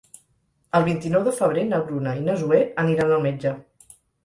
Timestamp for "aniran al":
2.87-3.25